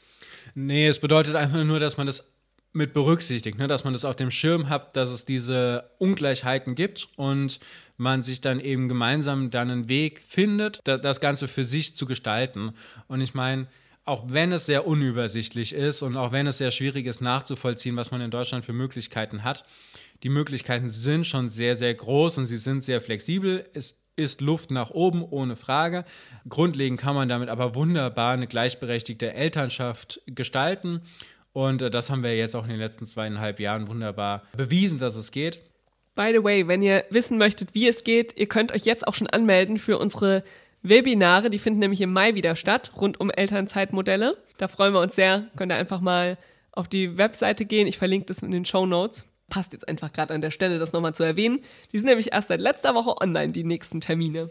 [0.56, 2.34] Nee, es bedeutet einfach nur, dass man das
[2.74, 3.68] mit berücksichtigt, ne?
[3.68, 7.60] dass man das auf dem Schirm hat, dass es diese Ungleichheiten gibt und
[7.98, 12.72] man sich dann eben gemeinsam dann einen Weg findet, das Ganze für sich zu gestalten.
[13.08, 13.68] Und ich meine,
[14.06, 18.12] auch wenn es sehr unübersichtlich ist und auch wenn es sehr schwierig ist nachzuvollziehen, was
[18.12, 19.64] man in Deutschland für Möglichkeiten hat,
[20.24, 23.64] die Möglichkeiten sind schon sehr, sehr groß und sie sind sehr flexibel.
[23.74, 26.06] Es ist Luft nach oben, ohne Frage.
[26.48, 31.02] Grundlegend kann man damit aber wunderbar eine gleichberechtigte Elternschaft gestalten.
[31.54, 35.16] Und äh, das haben wir jetzt auch in den letzten zweieinhalb Jahren wunderbar bewiesen, dass
[35.16, 35.60] es geht.
[36.16, 39.14] By the way, wenn ihr wissen möchtet, wie es geht, ihr könnt euch jetzt auch
[39.14, 40.44] schon anmelden für unsere
[40.82, 41.50] Webinare.
[41.50, 44.38] Die finden nämlich im Mai wieder statt, rund um Elternzeitmodelle.
[44.58, 45.48] Da freuen wir uns sehr.
[45.56, 46.38] Könnt ihr einfach mal
[46.74, 47.88] auf die Webseite gehen.
[47.88, 50.94] Ich verlinke das in den Show Notes passt jetzt einfach gerade an der Stelle, das
[50.94, 51.60] nochmal zu erwähnen.
[51.92, 54.50] Die sind nämlich erst seit letzter Woche online, die nächsten Termine.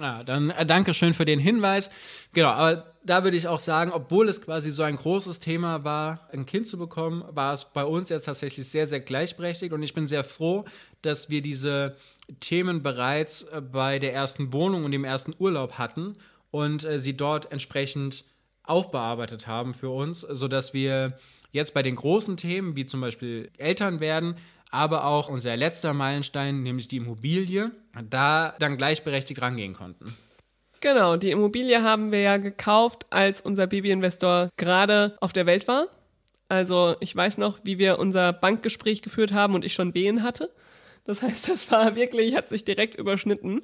[0.00, 1.90] Ja, dann äh, danke schön für den Hinweis.
[2.32, 6.28] Genau, aber da würde ich auch sagen, obwohl es quasi so ein großes Thema war,
[6.30, 9.94] ein Kind zu bekommen, war es bei uns jetzt tatsächlich sehr, sehr gleichberechtigt und ich
[9.94, 10.66] bin sehr froh,
[11.00, 11.96] dass wir diese
[12.40, 16.16] Themen bereits äh, bei der ersten Wohnung und dem ersten Urlaub hatten
[16.50, 18.24] und äh, sie dort entsprechend
[18.62, 21.16] aufbearbeitet haben für uns, sodass wir
[21.50, 24.34] jetzt bei den großen Themen, wie zum Beispiel Eltern werden,
[24.70, 27.70] aber auch unser letzter Meilenstein, nämlich die Immobilie,
[28.10, 30.14] da dann gleichberechtigt rangehen konnten.
[30.80, 35.88] Genau, die Immobilie haben wir ja gekauft, als unser Babyinvestor gerade auf der Welt war.
[36.48, 40.52] Also ich weiß noch, wie wir unser Bankgespräch geführt haben und ich schon Wehen hatte.
[41.04, 43.62] Das heißt, das war wirklich, hat sich direkt überschnitten.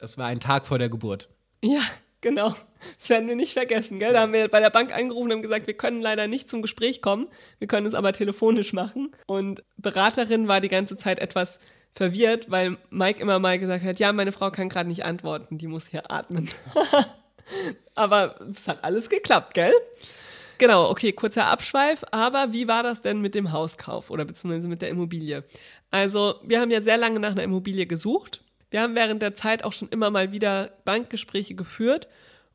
[0.00, 1.28] Das war ein Tag vor der Geburt.
[1.62, 1.82] Ja,
[2.22, 2.54] Genau,
[2.98, 4.12] das werden wir nicht vergessen, gell?
[4.12, 6.62] Da haben wir bei der Bank angerufen und haben gesagt, wir können leider nicht zum
[6.62, 7.26] Gespräch kommen,
[7.58, 9.10] wir können es aber telefonisch machen.
[9.26, 11.58] Und Beraterin war die ganze Zeit etwas
[11.94, 15.66] verwirrt, weil Mike immer mal gesagt hat, ja, meine Frau kann gerade nicht antworten, die
[15.66, 16.48] muss hier atmen.
[17.94, 19.72] aber es hat alles geklappt, gell?
[20.58, 24.80] Genau, okay, kurzer Abschweif, aber wie war das denn mit dem Hauskauf oder beziehungsweise mit
[24.80, 25.44] der Immobilie?
[25.90, 29.64] Also, wir haben ja sehr lange nach einer Immobilie gesucht wir haben während der Zeit
[29.64, 32.08] auch schon immer mal wieder Bankgespräche geführt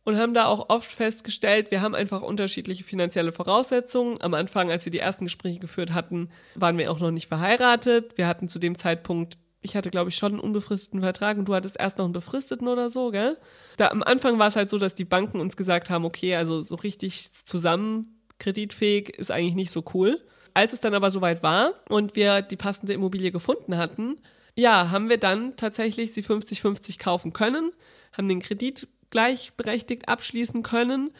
[0.07, 4.21] und haben da auch oft festgestellt, wir haben einfach unterschiedliche finanzielle Voraussetzungen.
[4.21, 8.17] Am Anfang, als wir die ersten Gespräche geführt hatten, waren wir auch noch nicht verheiratet.
[8.17, 11.53] Wir hatten zu dem Zeitpunkt, ich hatte glaube ich schon einen unbefristeten Vertrag und du
[11.53, 13.35] hattest erst noch einen befristeten oder so, gell?
[13.75, 16.61] Da am Anfang war es halt so, dass die Banken uns gesagt haben, okay, also
[16.61, 20.23] so richtig zusammen kreditfähig ist eigentlich nicht so cool.
[20.53, 24.21] Als es dann aber soweit war und wir die passende Immobilie gefunden hatten,
[24.55, 27.73] ja, haben wir dann tatsächlich sie 50-50 kaufen können,
[28.13, 31.11] haben den Kredit gleichberechtigt abschließen können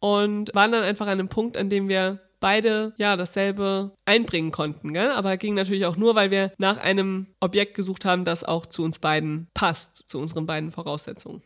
[0.00, 4.92] und waren dann einfach an einem Punkt, an dem wir beide ja dasselbe einbringen konnten.
[4.92, 5.10] Gell?
[5.12, 8.82] Aber ging natürlich auch nur, weil wir nach einem Objekt gesucht haben, das auch zu
[8.82, 11.42] uns beiden passt, zu unseren beiden Voraussetzungen.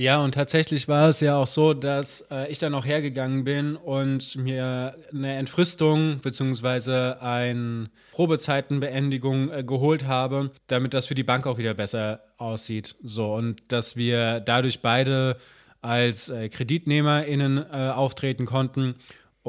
[0.00, 3.76] Ja, und tatsächlich war es ja auch so, dass äh, ich dann auch hergegangen bin
[3.76, 7.20] und mir eine Entfristung bzw.
[7.20, 12.96] eine Probezeitenbeendigung äh, geholt habe, damit das für die Bank auch wieder besser aussieht.
[13.02, 15.36] So, und dass wir dadurch beide
[15.82, 18.94] als äh, KreditnehmerInnen äh, auftreten konnten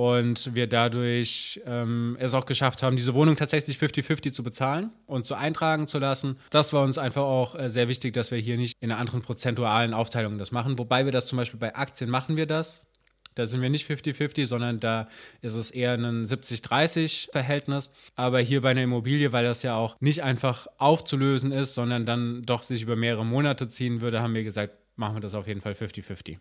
[0.01, 5.27] und wir dadurch ähm, es auch geschafft haben, diese Wohnung tatsächlich 50-50 zu bezahlen und
[5.27, 6.39] zu eintragen zu lassen.
[6.49, 9.21] Das war uns einfach auch äh, sehr wichtig, dass wir hier nicht in einer anderen
[9.21, 10.79] prozentualen Aufteilung das machen.
[10.79, 12.87] Wobei wir das zum Beispiel bei Aktien machen wir das.
[13.35, 15.07] Da sind wir nicht 50-50, sondern da
[15.41, 17.91] ist es eher ein 70-30-Verhältnis.
[18.15, 22.41] Aber hier bei einer Immobilie, weil das ja auch nicht einfach aufzulösen ist, sondern dann
[22.41, 25.61] doch sich über mehrere Monate ziehen würde, haben wir gesagt, machen wir das auf jeden
[25.61, 26.39] Fall 50-50.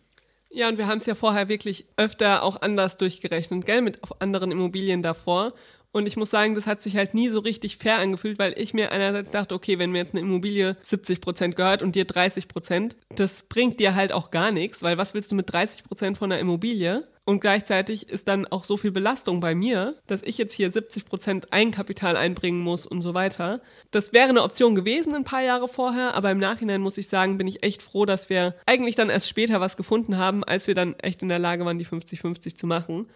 [0.53, 4.51] Ja, und wir haben es ja vorher wirklich öfter auch anders durchgerechnet, gell, mit anderen
[4.51, 5.53] Immobilien davor.
[5.93, 8.75] Und ich muss sagen, das hat sich halt nie so richtig fair angefühlt, weil ich
[8.75, 12.47] mir einerseits dachte, okay, wenn mir jetzt eine Immobilie 70 Prozent gehört und dir 30
[12.47, 16.17] Prozent, das bringt dir halt auch gar nichts, weil was willst du mit 30 Prozent
[16.17, 17.09] von einer Immobilie?
[17.25, 21.05] Und gleichzeitig ist dann auch so viel Belastung bei mir, dass ich jetzt hier 70
[21.05, 23.61] Prozent Eigenkapital einbringen muss und so weiter.
[23.91, 27.37] Das wäre eine Option gewesen ein paar Jahre vorher, aber im Nachhinein muss ich sagen,
[27.37, 30.75] bin ich echt froh, dass wir eigentlich dann erst später was gefunden haben, als wir
[30.75, 33.07] dann echt in der Lage waren, die 50-50 zu machen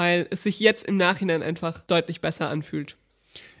[0.00, 2.96] weil es sich jetzt im Nachhinein einfach deutlich besser anfühlt.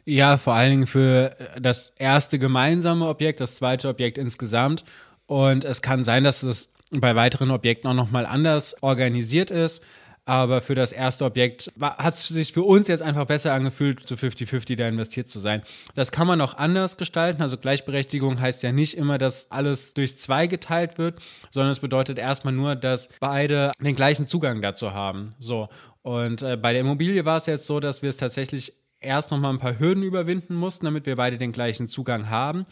[0.06, 4.84] Ja, vor allen Dingen für das erste gemeinsame Objekt, das zweite Objekt insgesamt.
[5.26, 9.82] Und es kann sein, dass es bei weiteren Objekten auch nochmal anders organisiert ist.
[10.24, 14.14] Aber für das erste Objekt hat es sich für uns jetzt einfach besser angefühlt, zu
[14.14, 15.62] 50-50 da investiert zu sein.
[15.94, 17.42] Das kann man auch anders gestalten.
[17.42, 22.18] Also Gleichberechtigung heißt ja nicht immer, dass alles durch zwei geteilt wird, sondern es bedeutet
[22.18, 25.34] erstmal nur, dass beide den gleichen Zugang dazu haben.
[25.38, 25.68] So.
[26.02, 29.52] Und äh, bei der Immobilie war es jetzt so, dass wir es tatsächlich erst nochmal
[29.52, 32.66] ein paar Hürden überwinden mussten, damit wir beide den gleichen Zugang haben.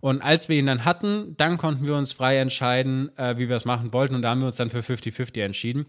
[0.00, 3.56] Und als wir ihn dann hatten, dann konnten wir uns frei entscheiden, äh, wie wir
[3.56, 4.14] es machen wollten.
[4.14, 5.86] Und da haben wir uns dann für 50-50 entschieden.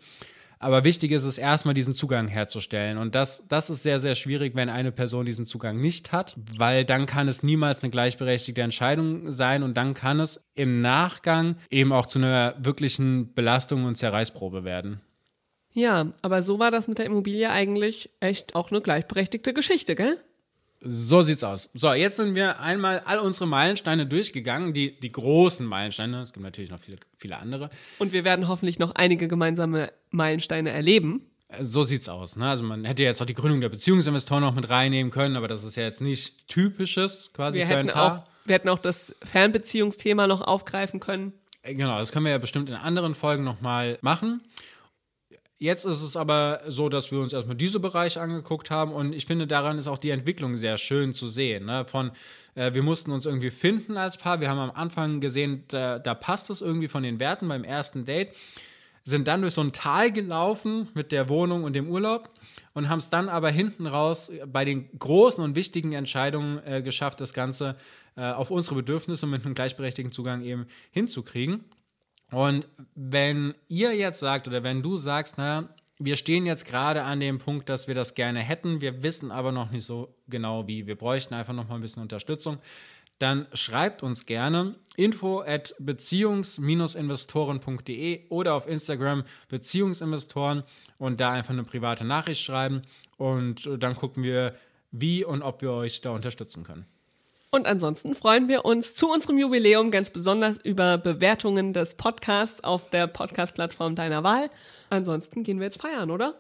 [0.62, 2.98] Aber wichtig ist es erstmal, diesen Zugang herzustellen.
[2.98, 6.84] Und das, das ist sehr, sehr schwierig, wenn eine Person diesen Zugang nicht hat, weil
[6.84, 11.94] dann kann es niemals eine gleichberechtigte Entscheidung sein und dann kann es im Nachgang eben
[11.94, 15.00] auch zu einer wirklichen Belastung und Zerreißprobe werden.
[15.72, 20.18] Ja, aber so war das mit der Immobilie eigentlich echt auch eine gleichberechtigte Geschichte, gell?
[20.82, 21.70] So sieht's aus.
[21.74, 26.22] So, jetzt sind wir einmal all unsere Meilensteine durchgegangen, die, die großen Meilensteine.
[26.22, 27.70] Es gibt natürlich noch viele, viele andere.
[27.98, 31.26] Und wir werden hoffentlich noch einige gemeinsame Meilensteine erleben.
[31.60, 32.36] So sieht's aus.
[32.38, 32.48] Ne?
[32.48, 35.64] Also man hätte jetzt auch die Gründung der Beziehungsinvestoren noch mit reinnehmen können, aber das
[35.64, 38.20] ist ja jetzt nicht typisches quasi wir für ein Paar.
[38.20, 41.34] Auch, wir hätten auch das Fernbeziehungsthema noch aufgreifen können.
[41.64, 44.42] Genau, das können wir ja bestimmt in anderen Folgen nochmal machen.
[45.62, 49.26] Jetzt ist es aber so, dass wir uns erstmal diese Bereiche angeguckt haben und ich
[49.26, 51.66] finde, daran ist auch die Entwicklung sehr schön zu sehen.
[51.66, 51.84] Ne?
[51.86, 52.12] Von,
[52.56, 54.40] äh, wir mussten uns irgendwie finden als Paar.
[54.40, 58.06] Wir haben am Anfang gesehen, da, da passt es irgendwie von den Werten beim ersten
[58.06, 58.32] Date.
[59.04, 62.30] Sind dann durch so ein Tal gelaufen mit der Wohnung und dem Urlaub
[62.74, 67.20] und haben es dann aber hinten raus bei den großen und wichtigen Entscheidungen äh, geschafft,
[67.20, 67.76] das Ganze
[68.16, 71.66] äh, auf unsere Bedürfnisse mit einem gleichberechtigten Zugang eben hinzukriegen.
[72.32, 77.20] Und wenn ihr jetzt sagt oder wenn du sagst, na, wir stehen jetzt gerade an
[77.20, 80.88] dem Punkt, dass wir das gerne hätten, wir wissen aber noch nicht so genau wie,
[80.88, 82.60] wir bräuchten einfach noch mal ein bisschen Unterstützung,
[83.18, 90.64] dann schreibt uns gerne info at beziehungs-investoren.de oder auf Instagram Beziehungsinvestoren
[90.98, 92.84] und da einfach eine private Nachricht schreiben
[93.18, 94.56] und dann gucken wir,
[94.92, 96.86] wie und ob wir euch da unterstützen können.
[97.52, 102.90] Und ansonsten freuen wir uns zu unserem Jubiläum ganz besonders über Bewertungen des Podcasts auf
[102.92, 104.50] der Podcast-Plattform deiner Wahl.
[104.90, 106.36] Ansonsten gehen wir jetzt feiern, oder?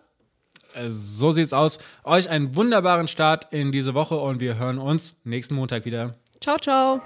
[0.74, 1.80] Äh, so sieht's aus.
[2.04, 6.16] Euch einen wunderbaren Start in diese Woche und wir hören uns nächsten Montag wieder.
[6.42, 7.02] Ciao, ciao.